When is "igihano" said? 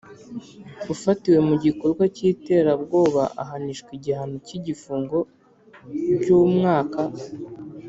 3.97-4.35